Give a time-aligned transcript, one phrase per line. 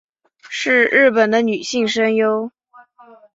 [0.49, 2.51] 是日本的女性声优。